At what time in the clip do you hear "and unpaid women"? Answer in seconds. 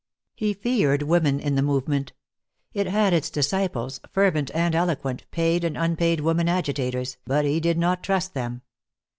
5.63-6.49